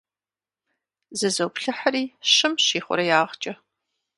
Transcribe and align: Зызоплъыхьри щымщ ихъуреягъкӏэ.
Зызоплъыхьри 1.19 2.03
щымщ 2.31 2.65
ихъуреягъкӏэ. 2.77 3.53